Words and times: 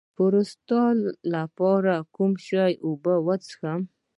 د 0.05 0.13
پروستات 0.17 0.99
لپاره 1.35 1.93
د 1.99 2.05
کوم 2.15 2.31
شي 2.45 2.71
اوبه 2.85 3.15
وڅښم؟ 3.25 3.81